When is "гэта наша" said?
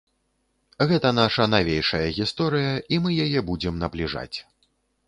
0.91-1.47